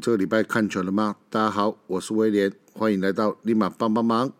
[0.00, 1.16] 这个礼拜看球了吗？
[1.30, 4.32] 大家好，我是威廉，欢迎来到立马帮帮忙。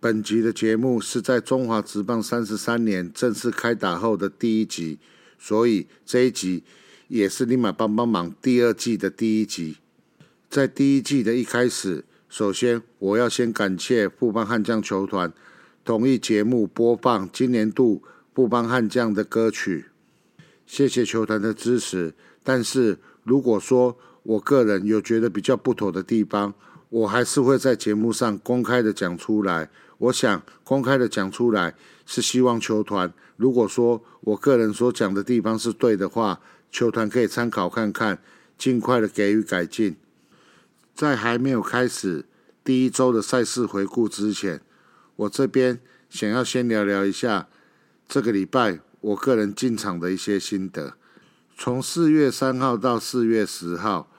[0.00, 4.98] 本集的节目是在中华职棒三十三年正式开打后的第一集，
[5.38, 6.64] 所以这一集
[7.08, 9.76] 也是立马帮帮忙第二季的第一集。
[10.48, 15.32] 在第一季的一开始，首先我要先感谢富邦悍将球团
[15.84, 18.02] 同意节目播放今年度
[18.34, 19.86] 富邦悍将的歌曲，
[20.66, 22.14] 谢谢球团的支持。
[22.42, 23.96] 但是如果说
[24.30, 26.54] 我个人有觉得比较不妥的地方，
[26.88, 29.68] 我还是会在节目上公开的讲出来。
[29.98, 31.74] 我想公开的讲出来，
[32.06, 36.40] 是希望球团如果说我个人所讲的地方是对的话，
[36.70, 38.22] 球团可以参考看看，
[38.56, 39.96] 尽快的给予改进。
[40.94, 42.24] 在还没有开始
[42.62, 44.60] 第一周的赛事回顾之前，
[45.16, 47.48] 我这边想要先聊聊一下
[48.06, 50.94] 这个礼拜我个人进场的一些心得。
[51.58, 54.09] 从四月三号到四月十号，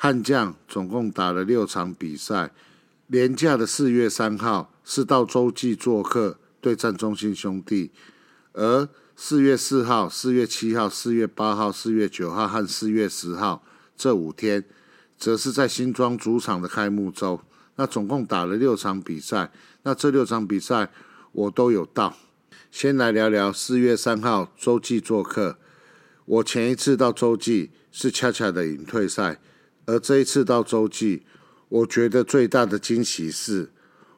[0.00, 2.52] 悍将总共打了六场比赛。
[3.08, 7.90] 连假的四月三号是到洲际做客对战中信兄弟，
[8.52, 13.64] 而四月四号、四月七号、四月八号、四月九号和四月十号
[13.96, 14.64] 这五天，
[15.18, 17.40] 则是在新庄主场的开幕周。
[17.74, 19.50] 那总共打了六场比赛，
[19.82, 20.90] 那这六场比赛
[21.32, 22.16] 我都有到。
[22.70, 25.58] 先来聊聊四月三号洲际做客。
[26.26, 29.40] 我前一次到洲际是恰恰的隐退赛，
[29.88, 31.22] 而这一次到洲际，
[31.70, 33.70] 我觉得最大的惊喜是，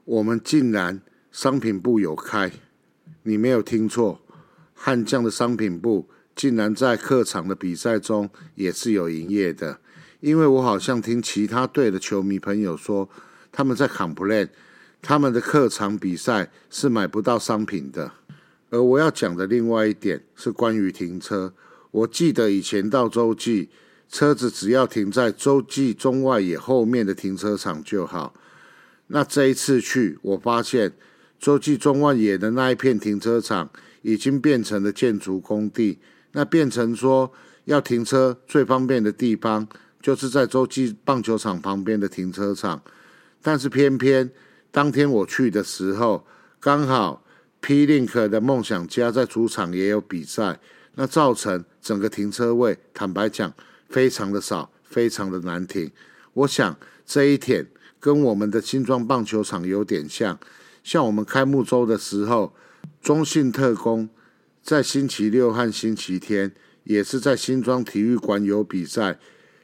[0.05, 1.01] 我们竟然
[1.31, 2.51] 商品部有开。
[3.23, 4.21] 你没有听错，
[4.75, 9.79] 悍将的商品部竟然在客场的比赛中也是有营业的。
[10.19, 13.09] 因为我好像听其他队的球迷朋友说，
[13.53, 14.49] 他们在 complain，
[15.01, 18.11] 他们的客场比赛是买不到商品的。
[18.71, 21.55] 而我要讲的另外一点是关于停车。
[21.93, 23.69] 我记得以前到洲际，
[24.11, 28.35] 车子只要停在洲际中外野后面的停车场就好。
[29.07, 30.93] 那这一次去，我发现
[31.39, 33.71] 洲际中外野的那一片停车场
[34.03, 35.99] 已经变成了建筑工地。
[36.33, 37.33] 那变成说
[37.65, 39.67] 要停车最方便的地方，
[40.01, 42.83] 就是在洲际棒球场旁边的停车场。
[43.43, 44.31] 但是偏偏
[44.71, 46.27] 当天我去的时候，
[46.59, 47.25] 刚好
[47.61, 50.61] P Link 的梦想家在主场也有比赛。
[50.97, 53.53] 那造成整个停车位，坦白讲，
[53.91, 55.91] 非常的少，非常的难停。
[56.33, 57.67] 我想这一点
[57.99, 60.39] 跟我们的新庄棒球场有点像。
[60.83, 62.55] 像我们开幕周的时候，
[63.03, 64.09] 中信特工
[64.63, 66.53] 在星期六和星期天
[66.85, 69.19] 也是在新庄体育馆有比赛。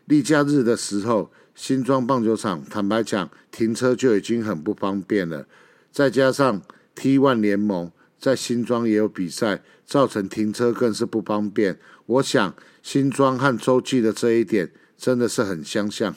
[0.04, 5.46] 例假日的时候，新庄棒球场坦白讲，停车就已经很不方便了。
[5.90, 6.60] 再加上
[6.94, 9.62] T One 联盟在新庄也有比赛。
[9.86, 11.78] 造成停车更是不方便。
[12.06, 16.14] 我想新庄和洲际的这一点真的是很相像。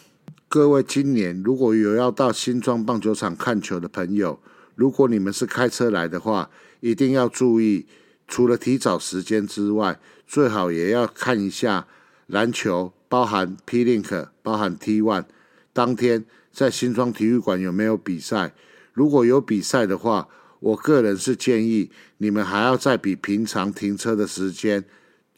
[0.47, 4.39] 各位今年如果有要到新庄棒球场看球的朋友，
[4.75, 6.49] 如果你们是开车来的话，
[6.79, 7.87] 一定要注意，
[8.27, 11.87] 除了提早时间之外，最好也要看一下
[12.27, 15.25] 篮球，包含 P Link，包含 T One，
[15.73, 18.53] 当天在新庄体育馆有没有比赛？
[18.93, 20.27] 如果有比赛的话。
[20.61, 24.83] 我个人是建议你们还要再比平常停车的时间，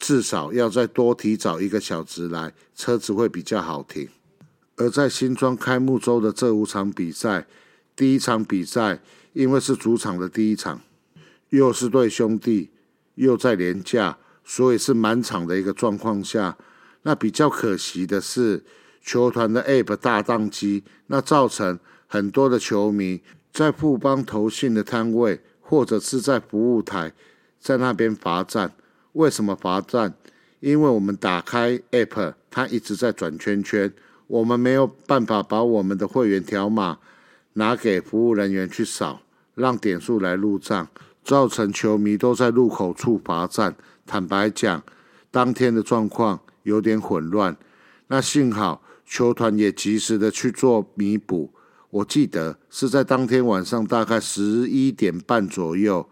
[0.02, 4.08] 至少要再多提早一个小时来，车子会比较好停。
[4.74, 7.46] 而在新庄开幕周的这五场比赛，
[7.94, 8.98] 第一场比赛
[9.32, 10.80] 因为是主场的第一场，
[11.50, 12.70] 又是对兄弟，
[13.14, 16.58] 又在连假，所以是满场的一个状况下。
[17.02, 18.64] 那比较可惜的是，
[19.00, 21.78] 球团的 App 大宕机，那造成
[22.08, 23.22] 很多的球迷。
[23.52, 27.12] 在富邦投信的摊位，或者是在服务台，
[27.60, 28.72] 在那边罚站。
[29.12, 30.14] 为什么罚站？
[30.60, 33.92] 因为我们打开 App，它一直在转圈圈，
[34.26, 36.98] 我们没有办法把我们的会员条码
[37.54, 39.20] 拿给服务人员去扫，
[39.54, 40.88] 让点数来入账，
[41.24, 43.74] 造成球迷都在入口处罚站。
[44.06, 44.82] 坦白讲，
[45.30, 47.56] 当天的状况有点混乱。
[48.06, 51.52] 那幸好球团也及时的去做弥补。
[51.90, 56.08] 我记得是在当天晚上大概十一点半左右，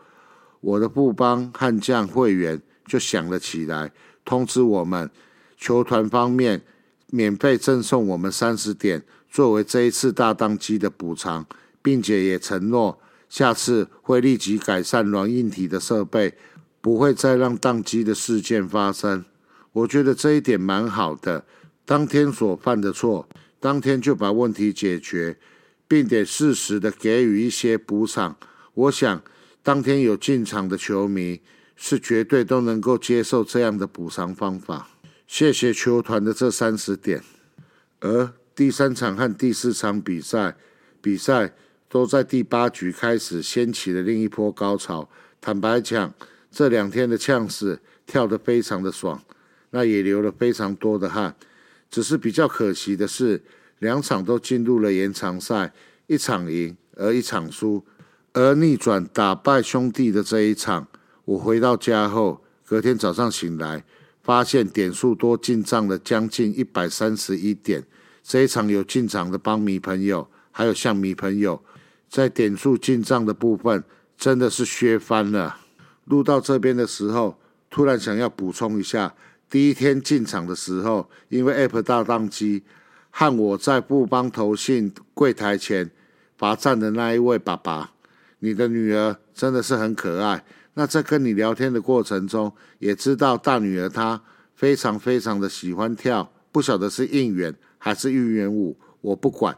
[0.60, 2.60] 我的布邦悍将会员
[2.90, 3.92] 就响了起来，
[4.24, 5.08] 通知我们
[5.56, 6.62] 球团方面
[7.06, 11.46] 免费赠送我们三十点作为这一次大宕机的补偿，
[11.80, 16.34] 并且也承诺下次会立即改善软硬体的设备，
[16.80, 19.24] 不会再让宕机的事件发生。
[19.72, 21.44] 我觉得这一点蛮好的，
[21.84, 23.28] 当天所犯的错，
[23.60, 25.38] 当天就把问题解决。
[25.90, 28.36] 并且适时的给予一些补偿。
[28.74, 29.20] 我想，
[29.60, 31.40] 当天有进场的球迷
[31.82, 34.90] 是绝对都能够接受这样的补偿方法。
[35.26, 37.24] 谢谢球团的这三十点。
[38.00, 40.56] 而第三场和第四场比赛，
[41.00, 41.54] 比赛
[41.88, 45.08] 都在第八局开始掀起了另一波高潮。
[45.40, 46.12] 坦白讲，
[46.50, 49.22] 这两天的呛死跳得非常的爽，
[49.70, 51.34] 那也流了非常多的汗。
[51.90, 53.42] 只是比较可惜的是，
[53.78, 55.72] 两场都进入了延长赛，
[56.08, 57.82] 一场赢而一场输。
[58.34, 60.86] 而逆转打败兄弟的这一场，
[61.30, 63.84] 我回到家后，隔天早上醒来，
[64.20, 67.84] 发现点数多进账了将近一百三十一点。
[68.24, 71.62] 这一场有进场的帮迷朋友，还有象迷朋友，
[72.08, 73.84] 在点数进账的部分。
[74.18, 75.56] 真的是削翻了。
[76.04, 77.38] 录到这边的时候，
[77.70, 79.14] 突然想要补充一下：
[79.48, 82.64] 第一天进场的时候，因为 App 大宕机，
[83.10, 85.90] 和我在富邦投信柜台前
[86.36, 87.92] 罚站的那一位爸爸，
[88.40, 90.44] 你的女儿真的是很可爱。
[90.74, 94.22] 那在跟你聊天的过程中，也知道大女儿她
[94.54, 99.56] 非常非常的喜欢跳，不晓得是应援还是应援舞，我不管。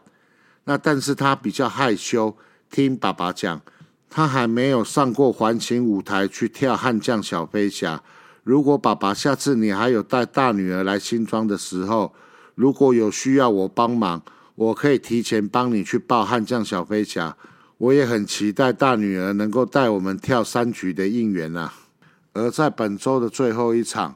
[0.65, 2.35] 那但是她比较害羞，
[2.69, 3.61] 听爸爸讲。
[4.09, 8.03] 她还没有上过环形舞台去跳悍将小飞侠。
[8.43, 12.13] 如果爸爸下次你还有带大女儿来新庄的时候，
[12.55, 14.21] 如果有需要我帮忙，
[14.55, 17.35] 我可以提前帮你去报悍将小飞侠。
[17.83, 21.73] 我也很期待大女儿能够带我们跳三局的应援啊！
[22.31, 24.15] 而在本周的最后一场，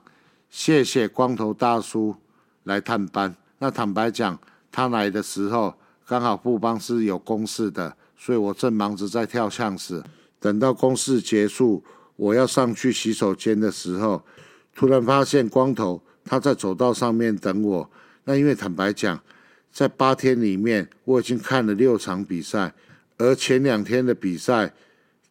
[0.49, 2.15] 谢谢光头大叔
[2.63, 3.35] 来探班。
[3.59, 4.39] 那坦白讲，
[4.71, 5.75] 他来的时候
[6.07, 7.93] 刚好富邦是有公事的。
[8.17, 10.01] 所以我正忙着在跳巷子，
[10.39, 11.83] 等到公事结束，
[12.15, 14.23] 我要上去洗手间的时候，
[14.73, 17.91] 突然发现光头他在走道上面等我。
[18.23, 19.21] 那因为坦白讲，
[19.73, 22.73] 在八天里面我已经看了六场比赛，
[23.17, 24.73] 而前两天的比赛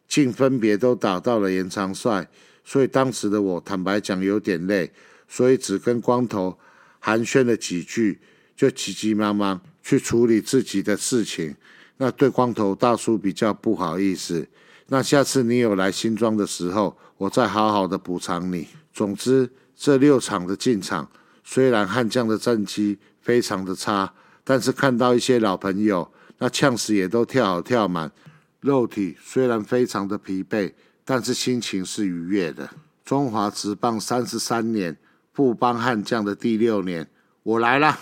[0.07, 2.27] 竟分别都打到了延长赛，
[2.63, 4.91] 所以当时的我坦白讲有点累，
[5.27, 6.57] 所以只跟光头
[6.99, 8.19] 寒暄了几句，
[8.55, 11.55] 就急急忙忙去处理自己的事情。
[11.97, 14.47] 那对光头大叔比较不好意思，
[14.87, 18.67] 那下次你有来新庄的时候，我再好好的补偿你。
[18.93, 21.09] 总之，这六场的进场，
[21.43, 24.13] 虽然悍将的战绩非常的差，
[24.43, 28.11] 但是看到一些老朋友，那呛死也都跳好跳满，
[28.59, 30.73] 肉体虽然非常的疲惫，
[31.03, 32.69] 但是心情是愉悦的。
[33.03, 34.97] 中华职棒三十三年，
[35.31, 37.09] 布邦悍将的第六年，
[37.43, 37.97] 我来了。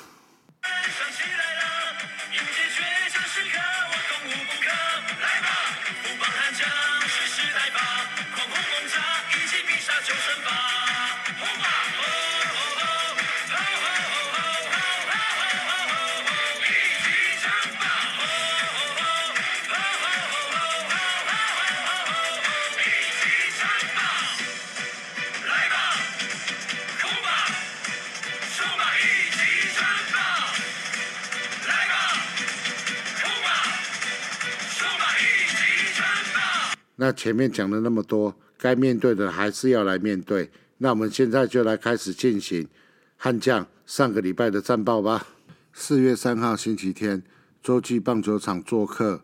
[37.06, 40.50] 那前面讲了那么多，该面对的还是要来面对。
[40.80, 42.68] 那我们现在就来开始进行
[43.16, 45.28] 悍将上个礼拜的战报吧。
[45.72, 47.22] 四月三号星期天，
[47.62, 49.22] 洲际棒球场做客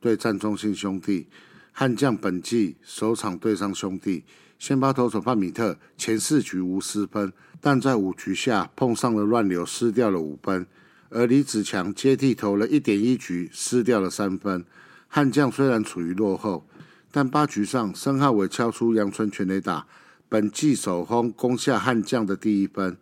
[0.00, 1.26] 对战中信兄弟，
[1.70, 4.24] 悍将本季首场对上兄弟，
[4.58, 7.30] 先发投手范米特前四局无失分，
[7.60, 10.66] 但在五局下碰上了乱流，失掉了五分。
[11.10, 14.64] 而李子强接替投了一点一局，失掉了三分。
[15.08, 16.66] 悍将虽然处于落后。
[17.10, 19.86] 但八局上，申浩伟敲出阳春全垒打，
[20.28, 22.96] 本季首轰攻下悍将的第一分。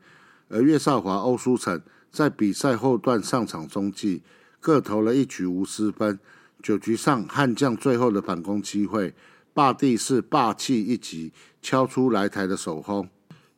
[0.49, 1.83] 而岳少华、欧书成
[2.13, 4.23] 在比赛后段上场中继，
[4.61, 6.19] 各投了一局无失分。
[6.63, 9.15] 九局上，悍将最后的反攻机会，
[9.53, 13.09] 霸地是霸气一击，敲出来台的首轰。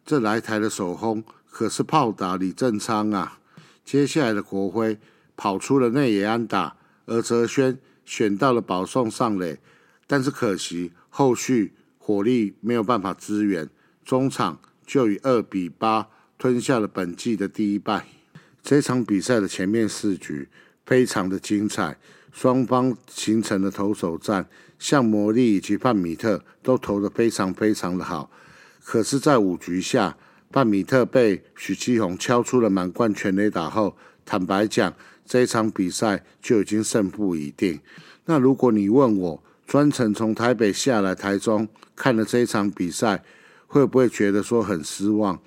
[0.05, 3.39] 这来台的首轰可是炮打李正昌啊！
[3.85, 4.99] 接下来的国辉
[5.37, 9.61] 跑出了内野安打，而泽轩选到了保送上垒。
[10.09, 13.69] 但是可惜，后续火力没有办法支援，
[14.05, 18.07] 中场就以二比八吞下了本季的第一败。
[18.63, 20.49] 这场比赛的前面四局
[20.85, 21.99] 非常的精彩，
[22.33, 24.49] 双方形成的投手战，
[24.79, 28.31] 像魔力以及范米特都投得非常非常的好。
[28.83, 30.17] 可是，在五局下，
[30.51, 34.95] 范米特被许基宏敲出了满贯全垒打后，坦白讲，
[35.27, 37.79] 这场比赛就已经胜负已定。
[38.25, 43.23] 那如果你问我，专程从台北下来台中看了这一场比赛，
[43.67, 45.39] 会不会觉得说很失望？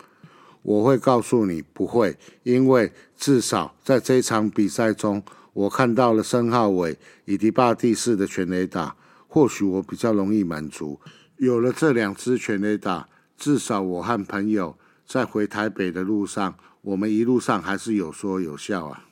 [0.62, 5.24] 我会告诉你不会，因为至少在这一场比赛中，
[5.54, 8.96] 我看到了申浩伟以及霸地士的全垒打，
[9.28, 11.00] 或许我比较容易满足。
[11.38, 19.04] 有了这两支全垒打，至少我和朋友在回台北的路上，我们一路上还是有说有笑啊。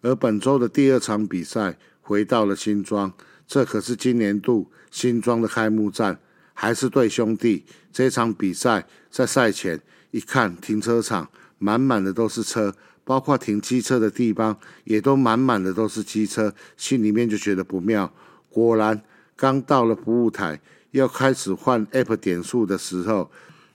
[0.00, 3.12] 而本周的第二场比赛回到了新庄，
[3.48, 6.20] 这可是今年度新庄的开幕战，
[6.54, 7.64] 还是对兄弟。
[7.92, 9.80] 这场比赛在赛前
[10.12, 11.28] 一看，停车场
[11.58, 18.12] 满满的都是车，包括停机车的地方也都满满的都是机车，心里面就觉得不妙。
[18.48, 19.02] 果然，
[19.34, 20.60] 刚到了服务台。
[20.92, 23.30] 要开始换 App 点数的时候，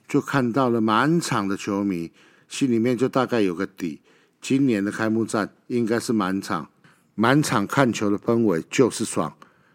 [0.08, 2.10] 就看到了满场的球迷，
[2.48, 4.00] 心里面就大概有个底。
[4.42, 6.68] 今年的开幕战应该是满场，
[7.14, 9.32] 满场看球的氛围就是爽，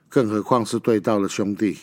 [0.09, 1.77] 更何况是对到了兄弟。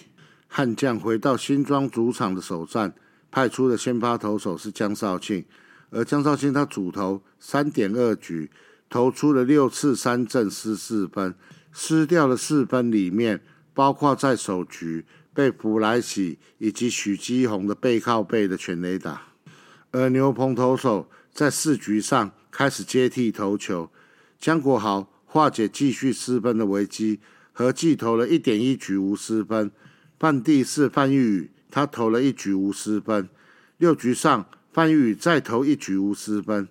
[0.48, 2.92] 悍将回到新庄主场的首战，
[3.30, 5.44] 派出的先发投手是江少庆，
[5.90, 8.50] 而江少庆他主投三点二局，
[8.90, 11.34] 投出了六次三振失四分，
[11.72, 13.42] 失掉了四分里面，
[13.72, 15.06] 包括在首局。
[15.34, 19.20] 被弗莱喜以及许基宏的背靠背的全垒打，
[19.90, 23.90] 而牛棚投手在四局上开始接替投球，
[24.38, 27.20] 江国豪化解继续失分的危机，
[27.58, 29.70] 合计投了一点一局无失分。
[30.20, 33.30] 范第是范玉宇，他投了一局无失分。
[33.78, 34.44] 六局上
[34.74, 36.68] 范玉宇再投一局无失分。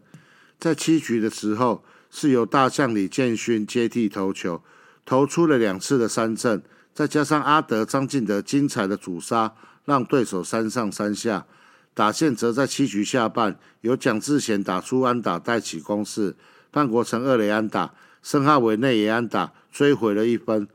[0.60, 4.62] 在七局的时候，是由大将李建勋接替投球，
[5.04, 6.62] 投出了两次的三振。
[6.94, 11.48] 再加上阿德、张进德精彩的主杀，让对手三上三下。
[11.96, 16.36] 打线则在七局下半，由蒋志贤打出安打带起攻势，
[16.72, 20.68] 范国成二垒安打，申浩伟内野安打追回了一分。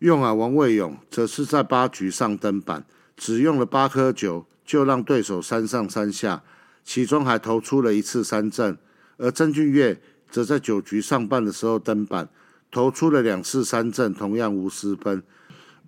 [0.00, 2.84] 用啊王卫勇则是在八局上登板，
[3.16, 6.42] 只用了八颗球就让对手三上三下，
[6.84, 8.76] 其中还投出了一次三振。
[9.16, 10.00] 而郑俊岳
[10.30, 12.28] 则在九局上半的时候登板，
[12.70, 15.22] 投出了两次三振，同样无失分。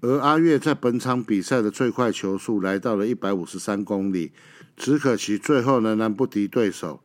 [0.01, 4.33] 而阿月在本场比赛的最快球速来到了一百五十三公里，
[4.77, 7.03] 只可惜最后仍然不敌对手。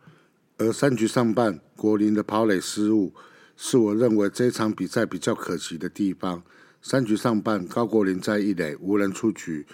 [0.57, 3.13] 而三局上半，国林的跑垒失误
[3.57, 6.43] 是我认为这场比赛比较可惜的地方。
[6.85, 9.65] 三局上半，高国林在一垒无人出局，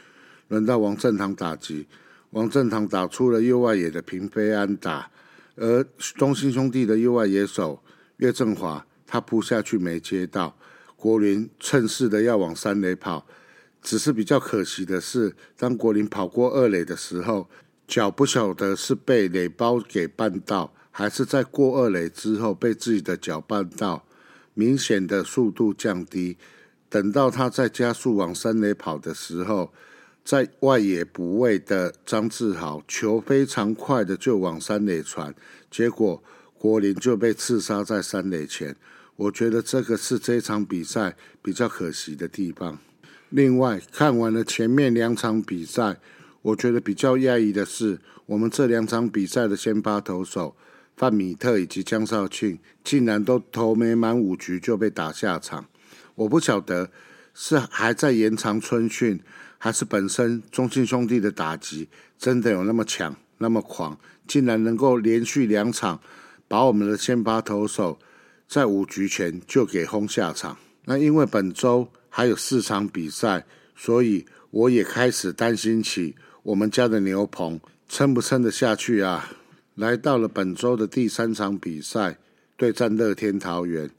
[0.47, 1.87] 轮到王正堂打击，
[2.29, 5.09] 王正堂打出了右外野的平飞安打，
[5.55, 5.83] 而
[6.15, 7.83] 中信兄弟的右外野手
[8.17, 10.55] 岳振华他扑下去没接到。
[10.95, 13.25] 国林趁势的要往三垒跑，
[13.81, 17.49] 只是比较可惜的是，当国林跑过二垒的时候，
[17.87, 24.05] 脚不晓得是被垒包给绊到，还是在过二垒之后被自己的脚绊到，
[24.53, 26.37] 明显的速度降低。
[26.89, 29.71] 等到他在加速往三垒跑的时候，
[30.25, 35.33] 在外野补位的张志豪球非常快的就往三垒传，
[35.69, 36.23] 结果
[36.57, 38.75] 国林就被刺杀在三垒前。
[39.15, 42.79] 我觉得这个是这场比赛比较可惜的地方。
[43.29, 45.99] 另外，看完了前面两场比赛，
[46.41, 50.55] 我觉得比较讶异的是，我们这两场比赛的先发投手
[50.95, 55.65] 范米特以及江少庆，竟然都投没满五局就被打下场。
[56.19, 56.91] 我不晓得
[57.33, 59.21] 是还在延长春训，
[59.57, 63.97] 还是本身中信兄弟的打击真的有那么强、那么狂，
[64.27, 66.01] 竟然能够连续两场
[66.47, 67.99] 把我们的先发投手。
[68.47, 70.57] 在五局前就给轰下场。
[70.85, 73.45] 那因为本周还有四场比赛，
[73.75, 79.31] 所以我也开始担心起我们家的牛棚撑不撑得下去啊！
[79.75, 82.17] 来到了本周的第三场比赛，
[82.57, 83.91] 对战乐天桃园，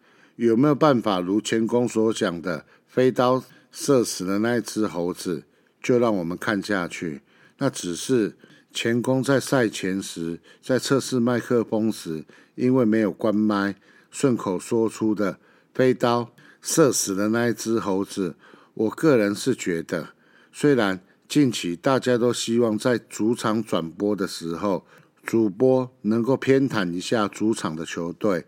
[0.47, 5.44] 有没有办法如前公所讲的，飞刀射死了那一只猴子，
[5.82, 7.20] 就让我们看下去？
[7.59, 8.38] 那只是
[8.73, 13.76] 前公在赛前时，在测试麦克风时，因为没有关麦。
[14.11, 15.38] 顺口说出的
[15.75, 16.32] 飞刀
[16.62, 18.35] 射死了那一只猴子。
[18.73, 20.14] 我个人是觉得，
[20.50, 24.87] 虽然近期大家都希望在主场转播的时候，
[25.23, 28.47] 主播能够偏袒一下主场的球队，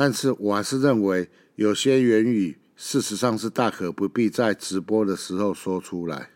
[0.00, 6.30] 但是我还是认为有些言语事实上是大可不必在直播的时候说出来。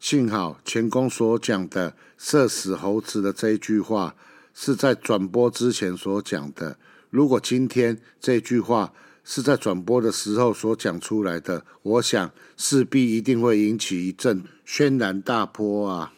[0.00, 4.16] 幸好前公所讲的射死猴子的这一句话
[4.54, 6.78] 是在转播之前所讲的。
[7.10, 16.14] 如果今天这句话是在转播的时候所讲出来的，我想势必一定会引起一阵轩然大波啊！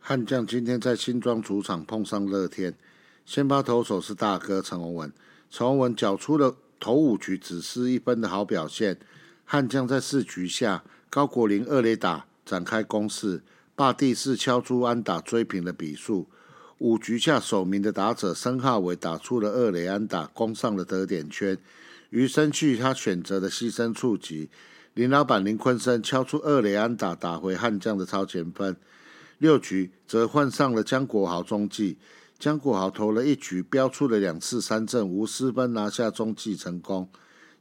[0.00, 2.74] 悍将今天在新庄主场碰上乐天，
[3.24, 5.10] 先发投手是大哥陈宏文，
[5.50, 8.98] 陈文缴出了头五局只失一分的好表现。
[9.44, 13.42] 悍将在四局下，高国林二垒打展开攻势，
[13.74, 16.26] 霸第四敲出安打追平了比数。
[16.78, 21.56] 五局下，首名的打者申浩伟打出了二垒安打，攻上了得点圈。
[22.10, 24.50] 余生去，他选择的牺牲触及。
[24.94, 28.76] 林老板林坤生敲出二垒安打，打回悍将的超前分。
[29.38, 31.98] 六局则换上了江国豪中继，
[32.38, 37.08] 江国豪投了一局，飙出了两次三振，无失分，拿下中继成功。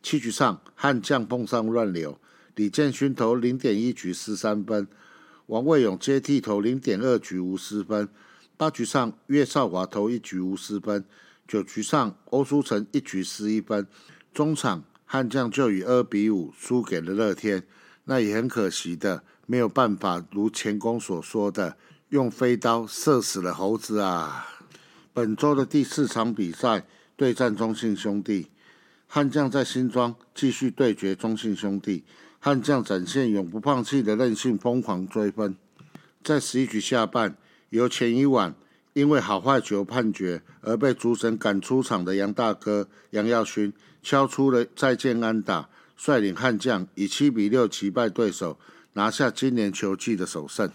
[0.04, 2.20] 七局上，悍将碰上乱流，
[2.56, 4.88] 李建勋投零点一局失三分，
[5.46, 8.10] 王卫勇接替投零点二局无失分。
[8.58, 11.06] 八局上，岳少华投一局无失分。
[11.48, 13.88] 九局上，欧书成一局失一分。
[14.34, 17.66] 中场，悍将就以二比五输给了乐天。
[18.04, 21.78] 那也很可惜的，没有办法如前功所说的，
[22.10, 24.48] 用飞刀射死了猴子啊！
[25.16, 28.48] 本周的第四场比赛对战中信兄弟，
[29.08, 32.04] 悍将在新庄继续对决中信兄弟。
[32.42, 35.56] 悍将展现永不放弃的韧性，疯狂追分。
[36.22, 37.38] 在十一局下半，
[37.70, 38.54] 由前一晚
[38.92, 43.72] 因为好坏球判决而被主审赶出场的杨大哥杨耀勋
[44.04, 45.70] 敲出了再见安打。
[45.96, 48.60] 率领悍将以七比六击败对手，
[48.92, 50.70] 拿下今年球季的首胜。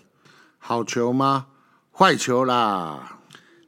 [0.57, 1.49] 好球吗？
[1.93, 3.20] 坏球啦！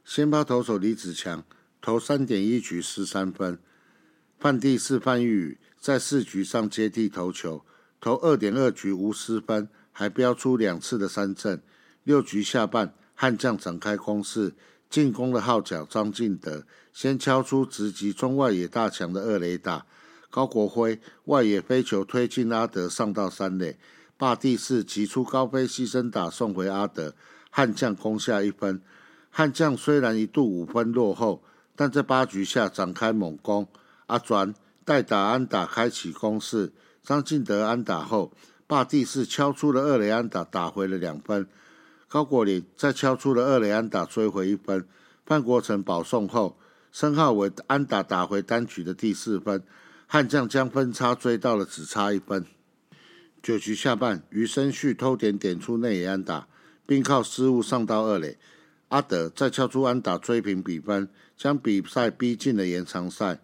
[0.03, 1.43] 先发投手李子强
[1.81, 3.57] 投三点一局失三分，
[4.39, 7.65] 范地士范玉在四局上接替投球，
[7.99, 11.61] 投二点二局无失分，还飙出两次的三振。
[12.03, 14.53] 六局下半，悍将展开攻势，
[14.89, 19.85] 进攻的号角张进德先敲出直击中外野大墙的二垒打。
[20.29, 23.77] 高国辉外野飞球推进阿德上到三垒，
[24.17, 27.15] 霸地士击出高飞牺牲打送回阿德，
[27.49, 28.81] 悍将攻下一分。
[29.35, 31.41] 悍将虽然一度五分落后，
[31.75, 33.67] 但在八局下展开猛攻，
[34.05, 34.53] 阿转
[34.85, 36.71] 代打安打开启攻势。
[37.01, 38.31] 张进德安打后，
[38.67, 41.47] 霸地士敲出了二垒安打打回了两分。
[42.07, 44.87] 高国林再敲出了二垒安打追回一分。
[45.25, 46.55] 范国成保送后，
[46.91, 49.63] 申浩伟安打打回单局的第四分。
[50.05, 52.45] 悍将将分差追到了只差一分。
[53.41, 56.47] 九局下半，余生旭偷点点出内野安打，
[56.85, 58.37] 并靠失误上到二垒。
[58.93, 63.39] 阿德再敲出安打追平比分，将比赛逼进了延长赛。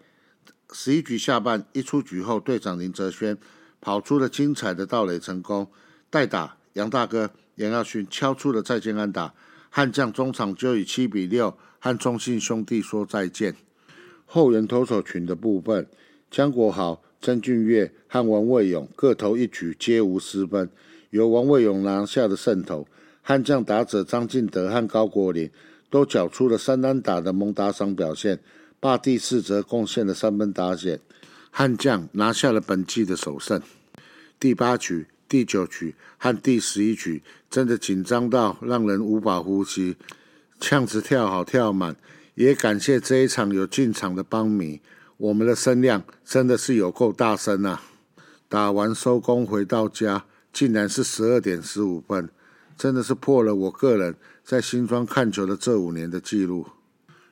[0.71, 3.35] 十一局下半，一出局后，队长林哲轩
[3.81, 5.71] 跑出了精彩的盗垒成功，
[6.11, 9.33] 代打杨大哥杨耀勋敲出了再见安打。
[9.71, 13.55] 悍将中场就以七比六和中信兄弟说再见。
[14.27, 15.87] 后援投手群的部分。
[16.29, 20.69] 江国豪、曾俊岳和王卫勇各投一局，皆无失分，
[21.09, 22.87] 由王卫勇拿下的胜投。
[23.29, 25.51] 悍将打者张进德和高国林
[25.91, 28.39] 都缴出了三单打的蒙打赏表现，
[28.79, 30.99] 霸第四则贡献了三分打点，
[31.51, 33.61] 悍将拿下了本季的首胜。
[34.39, 39.95] 第八局、第九局和第十一局真的紧张到让人无法呼吸，
[40.59, 41.95] 呛子跳好跳满，
[42.33, 44.81] 也感谢这一场有进场的帮迷。
[45.17, 47.83] 我们的声量真的是有够大声啊！
[48.47, 52.27] 打完收工回到家，竟然是十二点十五分，
[52.79, 56.65] 真的是破了我个人在新庄看球的这五年的记录。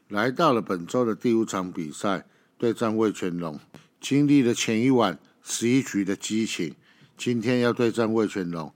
[0.10, 2.26] 来到了本周的第五场比赛，
[2.58, 3.58] 对战魏全龙，
[4.02, 6.76] 经历了前一晚十一局的激情，
[7.18, 8.74] 今天要对战魏全龙。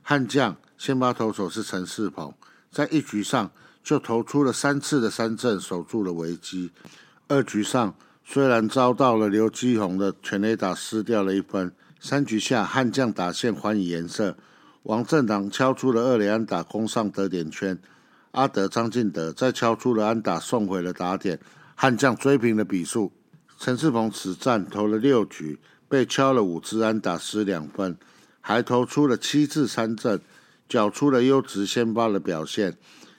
[0.00, 2.32] 悍将先发投手是陈世鹏，
[2.72, 3.50] 在一局上
[3.82, 6.70] 就投出了三次的三振，守住了危机。
[7.28, 7.94] 二局上。
[8.26, 14.38] 虽然遭到了刘基宏的全垒打失掉了一分，三局下悍将打线还以颜色，
[14.84, 17.78] 王正堂敲出了二垒安打攻上得点圈，
[18.32, 21.40] 阿德张进德再敲出了安打送回了打点，
[21.74, 23.10] 悍将追平了比数。
[23.58, 27.96] 陈世鹏此战投了六局，被敲了五支安打失两分，
[28.42, 30.20] 还投出了七次三振，
[30.68, 32.76] 缴出了优质先发的表现。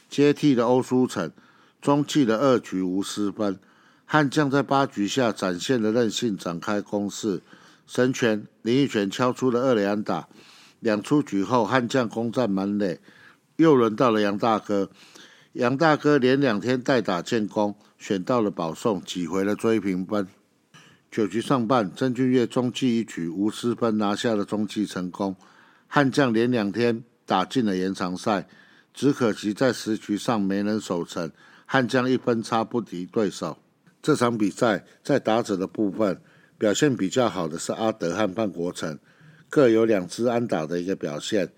[0.07, 1.31] 接替的欧书成
[1.81, 3.57] 中继的二局无失分。
[4.05, 7.41] 悍将在八局下展现了韧性，展开攻势。
[7.87, 10.27] 神拳林奕泉敲出了二垒安打。
[10.79, 12.99] 两出局后，悍将攻占满垒。
[13.57, 14.89] 又轮到了杨大哥，
[15.53, 20.27] 杨大哥连两天代打建功，选到了保送，挤回了追平分。
[21.09, 25.35] 九局上半，曾俊岳中继一局无失分，拿下了中继成功。
[25.87, 28.49] 悍将连两天打进了延长赛，
[28.93, 31.31] 只可惜在十局上没能守成。
[31.65, 33.57] 悍将一分差不敌对手。
[34.01, 36.21] 这场比赛在打者的部分
[36.57, 38.99] 表现比较好的是阿德和范国成，
[39.55, 41.53] 各有两支安打的一个表现。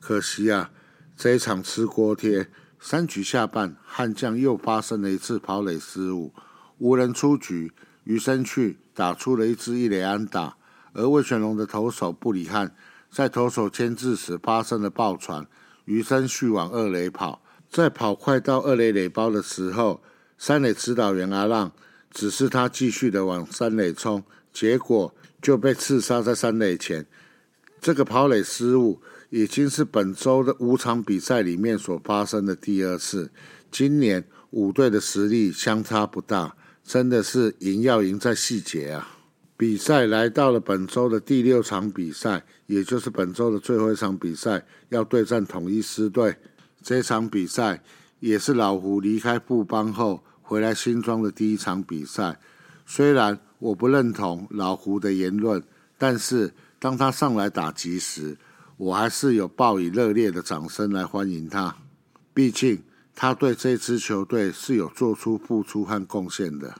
[0.00, 0.70] 可惜啊，
[1.14, 2.48] 这一场吃锅贴。
[2.80, 6.32] 三局下半，悍将又发生了一次跑垒失误，
[6.78, 7.70] 无人出局。
[8.04, 10.56] 余生去打出了一支一垒安打，
[10.94, 12.74] 而魏全龙的投手布里汉
[13.10, 15.46] 在投手牵制时发生了爆传，
[15.84, 20.02] 余生去往二垒跑，在跑快到二垒垒包的时候，
[20.38, 21.70] 三垒指导员阿浪。
[22.10, 27.04] 只是他继续的往三垒冲，结果就被刺杀在三垒前。
[27.84, 33.30] 这个跑垒失误已经是本周的五场比赛里面所发生的第二次。
[33.70, 39.18] 今年五队的实力相差不大，真的是赢要赢在细节啊！
[39.58, 46.36] 比赛来到了本周的第六场比赛，也就是本周的最后一场比赛，要对战统一狮队。
[46.82, 47.82] 这场比赛
[48.20, 52.40] 也是老胡离开布邦后回来新庄的第一场比赛。
[52.86, 55.62] 虽然我不认同老胡的言论，
[55.98, 58.36] 但是当他上来打击时，
[58.76, 61.74] 我还是有报以热烈的掌声来欢迎他。
[62.34, 62.82] 毕竟
[63.14, 66.74] 他对这支球队是有做出付出和贡献的。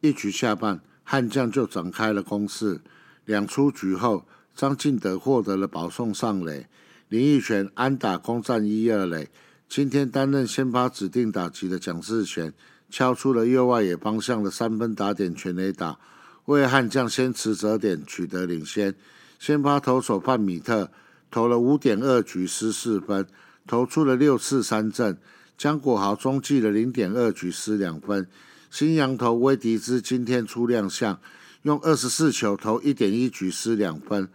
[0.00, 2.80] 一局下半，悍将就展开了攻势。
[3.24, 6.68] 两出局后，张进德获得了保送上垒，
[7.08, 9.28] 林奕泉安打攻占一二垒。
[9.68, 12.54] 今天担任先发指定打击的蒋志贤。
[12.88, 15.98] 敲出了右外野方向的三分打点全垒打，
[16.44, 18.94] 为悍将先持折点取得领先。
[19.38, 20.90] 先发投手范米特
[21.30, 23.26] 投了五点二局失四分，
[23.66, 25.18] 投出了六次三振。
[25.56, 28.28] 江国豪中继了零点二局失两分。
[28.70, 31.18] 新羊头威迪兹今天出亮相，
[31.62, 34.28] 用二十四球投一点一局失两分。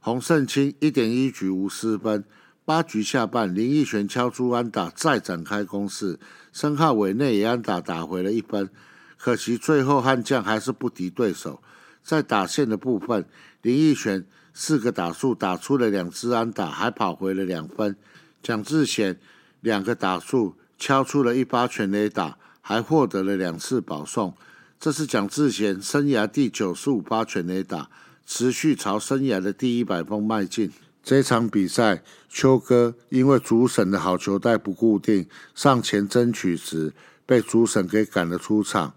[0.00, 2.24] 洪胜清一点一局无失分。
[2.64, 6.18] 八局下半，林奕璇敲出安打，再展开攻势。
[6.52, 8.68] 申浩伟内也安打打回了一分，
[9.16, 11.62] 可惜最后悍将还是不敌对手。
[12.02, 13.24] 在打线的部分，
[13.62, 14.26] 林奕璇
[14.60, 17.94] 四个打数打出了两支安打，还跑回了两分。
[18.42, 19.16] 蒋志贤
[19.60, 24.34] 两个打数敲出了一发全垒打，还获得了两次保送。
[24.80, 27.88] 这是蒋志贤生涯第九十五发全垒打，
[28.26, 30.72] 持续朝生涯的第一百封迈进。
[31.04, 36.92] 这场比赛，邱哥因为主审的好球带不固定，上前争取时
[37.24, 38.92] 被主审给赶了出场。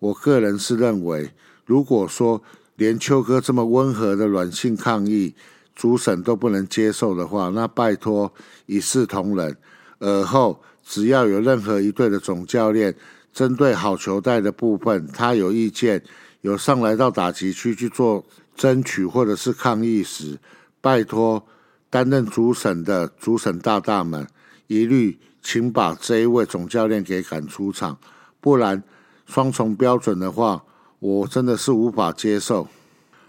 [0.00, 1.32] 我个人是认为，
[1.64, 2.42] 如果说
[2.76, 5.34] 连邱哥这么温和的软性抗议，
[5.74, 8.32] 主审都不能接受的话，那拜托
[8.66, 9.56] 一视同仁。
[9.98, 12.94] 而后只要有任何一队的总教练
[13.32, 16.02] 针对好球带的部分，他有意见，
[16.42, 20.38] 有上来到打击区去做争取或者是抗议时，
[20.80, 21.46] 拜托。
[21.90, 24.26] 担任主审的主审大大们，
[24.66, 27.96] 一律请把这一位总教练给赶出场，
[28.40, 28.82] 不然
[29.26, 30.64] 双重标准的话，
[31.04, 32.66] 我真的是无法接受。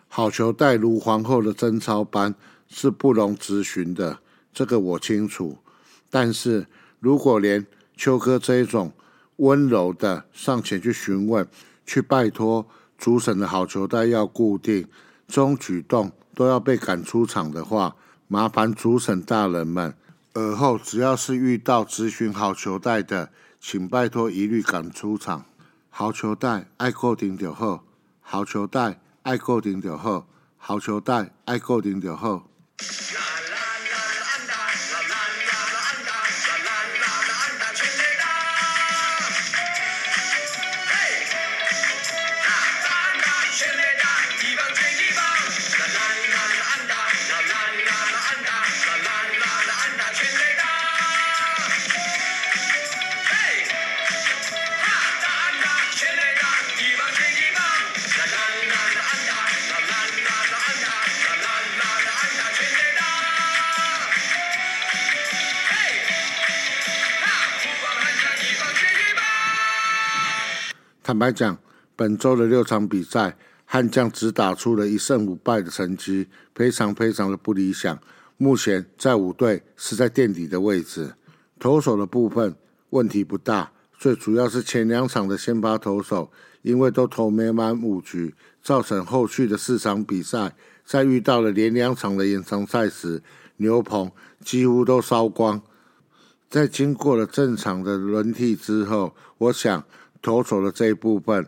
[0.07, 2.33] 好球带如皇后的贞操般
[2.69, 4.19] 是不容置询的，
[4.53, 5.57] 这个我清楚。
[6.09, 6.67] 但是
[7.01, 8.93] 如果连秋哥这一种
[9.35, 11.45] 温柔的上前去询问、
[11.85, 12.65] 去拜托
[12.97, 14.87] 主审的好球带要固定，
[15.27, 17.97] 这种举动都要被赶出场的话，
[18.29, 19.93] 麻烦主审大人们，
[20.35, 25.43] 尔后只要是遇到咨询好球带的，请拜托一律赶出场。
[25.97, 27.85] 好球带爱固定就好，
[28.19, 30.27] 好球带爱固定就好，
[30.57, 32.49] 好球带爱固定就好。
[71.15, 71.57] 坦白讲，
[71.95, 77.97] 本周的六场比赛，悍将只打出了一胜五败的成绩，非常非常的不理想。
[78.35, 81.13] 目前在五队是在垫底的位置。
[81.57, 82.53] 投手的部分
[82.89, 86.29] 问题不大，最主要是前两场的先发投手
[86.63, 93.23] 因为都投没满五局，造成后续的四场比赛，在遇到了连两场的延长赛时，
[93.55, 94.11] 牛棚
[94.43, 95.61] 几乎都烧光。
[96.49, 99.81] 在经过了正常的轮替之后，我想。
[100.25, 101.47] 投手的这一部分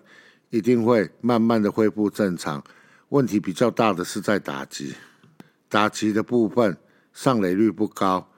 [0.52, 2.64] 一定会慢慢的恢复正常。
[3.10, 4.94] 问题比较大的是在打击，
[5.68, 6.78] 打击的部分
[7.12, 8.30] 上垒率不高，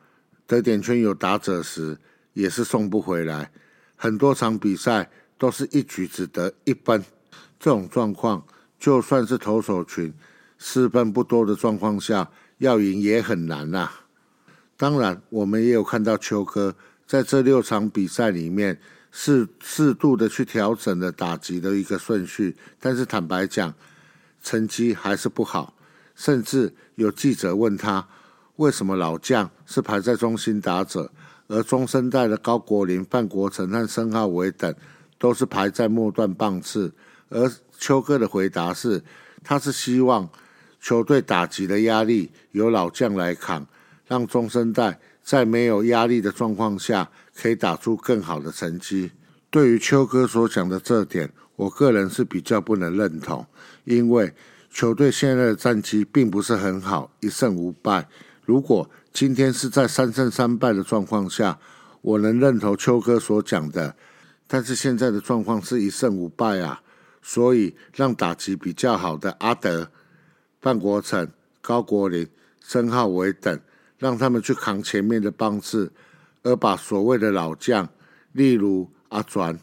[0.47, 1.97] 得点圈有打者时
[2.31, 3.51] 也是送不回来。
[3.97, 7.03] 很多场比赛都是一局只得一分，
[7.59, 8.41] 这种状况
[8.79, 10.13] 就算是投手群
[10.57, 13.91] 失分不多的状况下，要赢也很难呐。
[14.77, 16.73] 当然，我们也有看到秋哥
[17.05, 18.79] 在这六场比赛里面。
[19.11, 23.73] 适适度的去调整了打击的一个顺序，但是坦白讲，
[24.41, 25.73] 成绩还是不好。
[26.15, 28.07] 甚至有记者问他，
[28.57, 31.11] 为什么老将是排在中心打者，
[31.47, 34.73] 而中生代的高国林、范国成和申浩伟等
[35.17, 36.93] 都是排在末段棒次？
[37.29, 39.03] 而邱哥的回答是，
[39.43, 40.29] 他是希望
[40.81, 43.65] 球队打击的压力由老将来扛，
[44.05, 47.09] 让中生代在没有压力的状况下。
[47.39, 49.11] 可以打出更好的成绩。
[49.49, 53.45] 对于秋哥所讲的这点，我个人是比较不能认同，
[53.85, 54.33] 因为
[54.69, 58.07] 球队现在的战绩并不是很好，一胜五败。
[58.45, 61.57] 如果今天是在三胜三败的状况下，
[62.01, 63.95] 我能认同秋哥所讲的。
[64.47, 66.81] 但是现在的状况是一胜五败啊，
[67.21, 69.91] 所以让打击比较好的阿德、
[70.59, 72.27] 范国成、高国林、
[72.59, 73.59] 申浩伟等，
[73.97, 75.91] 让他们去扛前面的棒次，
[76.43, 77.89] 而把所谓的老将，
[78.31, 79.59] 例如阿转、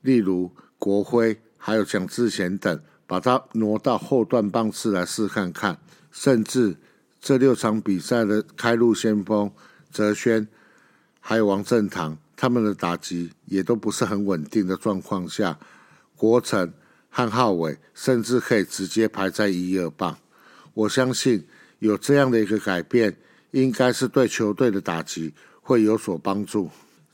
[0.00, 5.78] 例如国辉，还有蒋志贤等，把他挪到后段棒次来试看看。
[6.10, 6.76] 甚至
[7.20, 9.50] 这六场比赛的开路先锋
[9.90, 10.48] 泽轩，
[11.20, 12.18] 还有王正堂。
[12.36, 15.58] 他们的打击也都不是很稳定的状况下，
[16.16, 16.72] 国成
[17.10, 20.16] 和浩伟甚至可以直接排在一二棒。
[20.72, 21.46] 我相信
[21.80, 23.14] 有这样的一个改变，
[23.50, 26.70] 应该是对球队的打击会有所帮助。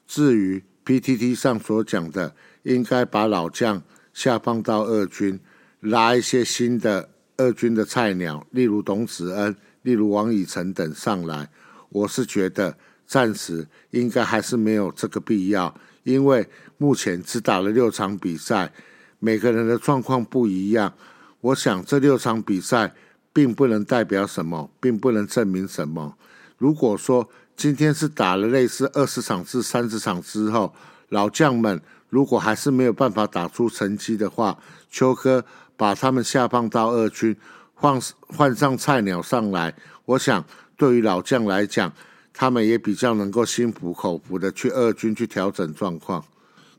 [0.06, 3.82] 至于 PTT 上所讲的，应该把老将
[4.12, 5.40] 下放到二军，
[5.80, 11.50] 拉一些新的二军的菜鸟，例如董子恩、例如王以诚等上来，
[11.88, 12.76] 我是觉得。
[13.08, 16.44] 暂时应该还是没有这个必要，因为
[16.76, 18.72] 目前只打了六场比赛，
[19.20, 20.92] 每个人的状况不一样。
[21.40, 22.92] 我想这六场比赛
[23.32, 26.18] 并不能代表什么，并不能证明什么。
[26.58, 30.74] 如果说今天是打了类似二十场至三十场之后，
[31.08, 34.58] 老将们如果还是没有办法打出成绩的话，
[34.90, 35.44] 秋哥
[35.76, 37.36] 把他们下放到二军，
[37.74, 40.44] 换换上菜鸟上来，我想
[40.76, 41.92] 对于老将来讲。
[42.38, 46.22] 他们也比较能够心服口服的去二军去调整状况，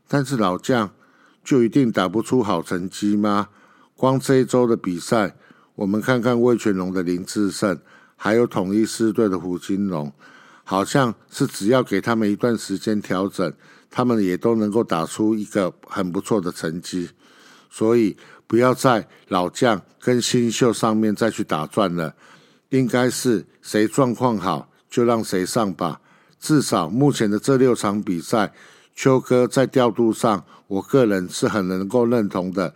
[0.06, 0.88] 但是老将
[1.42, 3.48] 就一定打不出好成绩吗？
[3.96, 5.34] 光这一周的比赛，
[5.74, 7.76] 我们看看魏全龙的林志胜，
[8.14, 10.12] 还有统一狮队的胡金龙，
[10.70, 13.50] 好像是只要给他们一段时间调整，
[13.90, 17.08] 他们也都能够打出一个很不错的成绩。
[17.70, 18.14] 所以
[18.46, 22.14] 不要在老将跟新秀上面再去打转了，
[22.68, 24.70] 应该是谁状况好。
[24.90, 26.02] 就让谁上吧。
[26.38, 28.52] 至少目前的这六场比赛，
[28.94, 32.74] 秋哥在调度上，我个人是很能够认同的。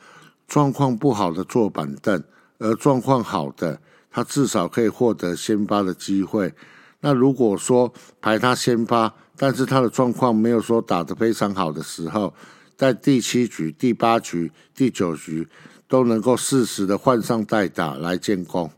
[0.48, 2.22] 状况不好的坐板凳，
[2.58, 6.54] 而状况好的，他至少可以获得先发的机会。
[7.02, 12.34] 那如果说排他先发，但是他的状况没有说打得非常好的时候，
[12.76, 15.46] 在第七局、第八局、第九局
[15.86, 18.70] 都能够适时的换上代打来建功。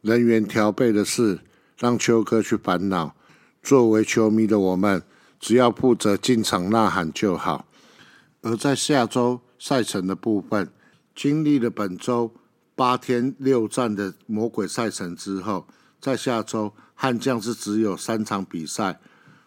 [0.00, 1.40] 人员调配的事。
[1.80, 3.14] 让秋哥去烦恼。
[3.62, 5.02] 作为球迷的我们，
[5.38, 7.64] 只要负责进场呐喊就好。
[8.42, 10.70] 而在下周赛程的部分，
[11.14, 12.34] 经历了本周
[12.74, 15.66] 八天六战的魔鬼赛程之后，
[15.98, 19.00] 在下周悍将是只有三场比赛，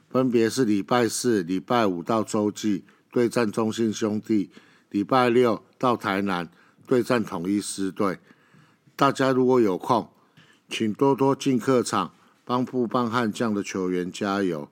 [0.09, 4.49] 分别是礼拜四、礼拜五到洲际对战中信兄弟，
[4.89, 6.49] 礼拜六到台南
[6.87, 8.17] 对战统一狮队。
[8.95, 10.09] 大家如果有空，
[10.67, 12.11] 请多多进客场。
[12.43, 14.67] 帮富邦悍将的球员加油！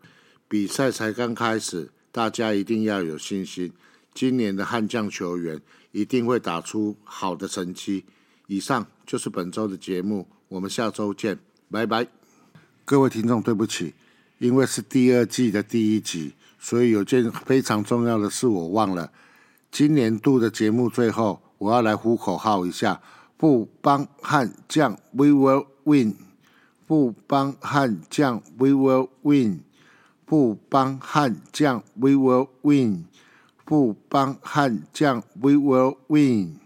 [0.50, 3.72] 比赛才刚开始，大家一定要有信心。
[4.14, 8.04] 今年的悍将球员一定会打出好的成绩。
[8.48, 11.40] 以上就是本周的节目，我们下周见，
[11.70, 12.21] 拜拜！
[12.84, 13.94] 各位听众，对不起，
[14.40, 19.12] 因为是第二季的第一集，所以有件非常重要的事我忘了。
[19.72, 23.02] 今年度的节目最后，我要来呼口号一下：
[23.38, 26.16] 富邦悍将，We will win！
[26.86, 29.62] 不帮悍将，We will win。
[30.26, 33.06] 不帮悍将，We will win。
[33.64, 36.61] 不帮悍将，We will win。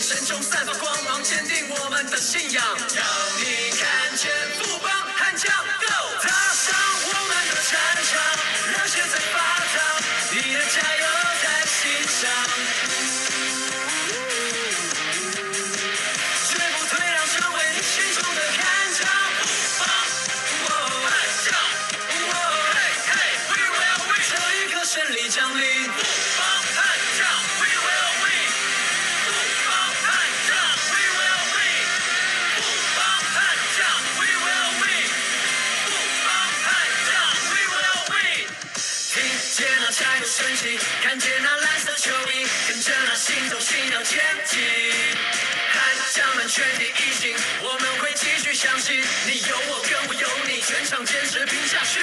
[0.00, 2.64] 神中散发光芒，坚定我们的信仰。
[2.64, 3.02] 要
[3.38, 5.92] 你看见富邦悍将，Go！
[6.22, 7.78] 踏上我们的战
[8.10, 8.18] 场，
[46.60, 52.00] 全体一心，我们会继续相信，你有我跟我有你，全场坚持拼下去。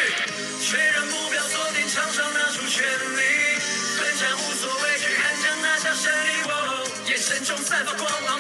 [0.60, 3.22] 确认目标锁定，场上拿出全力，
[4.00, 6.42] 奋战无所畏惧，悍将拿下胜利。
[6.50, 8.37] 哦，眼神中散发光芒。